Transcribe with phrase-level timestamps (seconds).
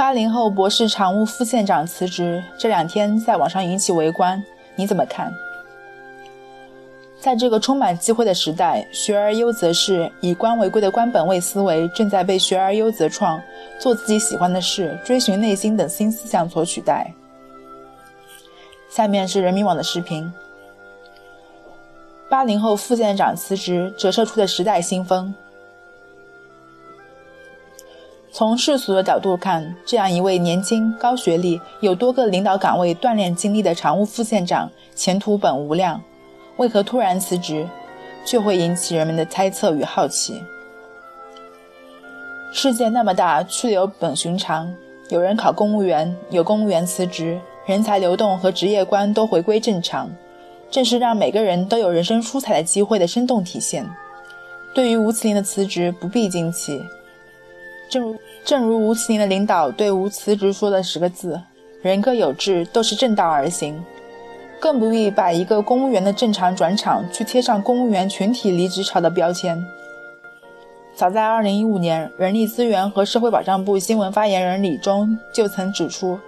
[0.00, 4.42] 八零后博士常务副县长辞职，这两天在网上引起围观，
[4.74, 5.30] 你怎么看？
[7.20, 13.38] 在这个充满机会的时代，学而优则仕，以官为贵的官本位思维正在被学而优则创、
[13.78, 17.12] 做自己喜欢的事、追寻内心等新思想所取代。
[18.88, 20.32] 下面是人民网的视频：
[22.30, 25.34] 八零后副县长辞职，折射出的时代新风。
[28.32, 36.00] 从世俗的角度看，这样一位年轻、高学历、有多个领导岗位锻炼经历的常务副县长，前途本无量。
[36.56, 37.66] 为何突然辞职，
[38.24, 40.40] 却会引起人们的猜测与好奇？
[42.52, 44.72] 世界那么大，去留本寻常。
[45.08, 50.08] 有人考公务员，有公务员辞职，人才流动和职业观都回归正常，
[50.70, 53.84] 正是让每个人都有人生出彩的机会的生动体现。
[54.72, 56.80] 对于吴慈林的辞职，不必惊奇。
[57.90, 61.38] 正如正如吴慈林的领导对吴辞职说的十个字
[61.82, 63.84] ：“人各有志，都是正道而行。”
[64.60, 69.58] 更不必把一个公务员的正常转场去贴上公务员群体离职潮的标签。
[70.94, 76.18] 早在2015年，人力资源和社会保障部新闻发言人李忠就曾指出，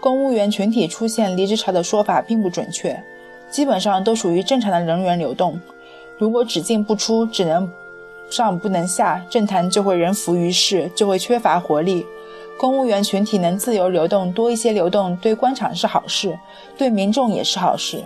[0.00, 3.02] 公务员群体出现离职潮的说法并不准确，
[3.50, 5.58] 基本上都属于正常的人员流动。
[6.18, 7.68] 如果只进不出，只能
[8.30, 12.06] 上不能下，政坛就会人浮于事，就会缺乏活力。
[12.58, 16.38] 公务员群体能自由流动，多一些流动，对官场是好事，
[16.76, 18.02] 对民众也是好事。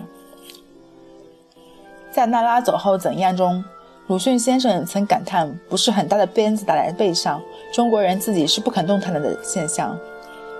[2.10, 3.64] 在娜拉走后怎样中，
[4.08, 7.40] 鲁迅先生曾感叹：“不是很大的鞭子打在背上，
[7.72, 9.98] 中国人自己是不肯动弹的的现象。”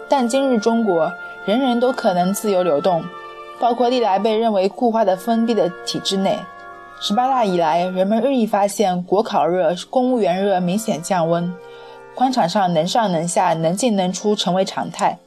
[0.09, 1.13] 但今日中国，
[1.45, 3.05] 人人都可能自由流动，
[3.61, 6.39] 包括历来被认为固化的封闭的体制内。
[7.05, 11.53] 十八大以来，人们日益发现国考热、公务员热明显降温。
[12.14, 15.18] 官场上能上能下、能进能出成为常态。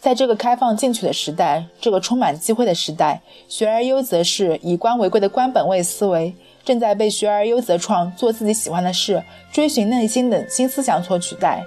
[0.00, 6.34] 在这个开放进取的时代，这个充满机会的时代，学而优则仕、以官为贵的官本位思维
[6.64, 9.22] 正在被学而优则创、做自己喜欢的事、
[9.52, 11.62] 追寻内心的新思想所取代。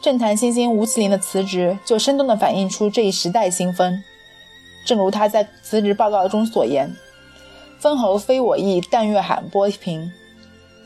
[0.00, 4.02] 政坛新星吴麒麟的辞职，就生动地反映出这一时代新风。
[4.86, 6.90] 正如他在辞职报告中所言
[7.80, 10.12] ：“封侯非我意，但愿海波平。”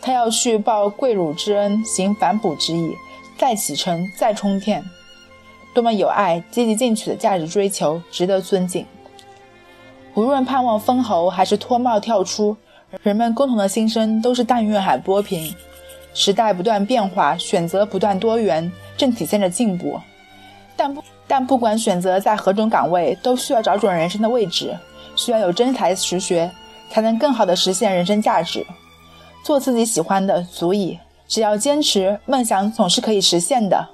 [0.01, 2.93] 他要去报贵辱之恩，行反哺之意，
[3.39, 4.85] 再启程，再冲天，
[5.75, 8.87] 多么有爱、积极进取的价值追求，值得尊敬。
[10.15, 12.55] 无论盼望封侯还是脱帽跳出，
[13.03, 15.55] 人们共同的心声都是但愿海波平。
[16.13, 19.99] 时代不断变化，选择不断多元，正体现着进步。
[20.77, 24.77] 但不但不管选择在何种岗位，都需要找准人生的位置，
[25.17, 26.51] 需要有真才实学，
[26.95, 28.65] 才能更好的实现人生价值。
[29.43, 30.97] 做自己喜欢的足矣，
[31.27, 33.89] 只要坚持，梦想总是可以实现的。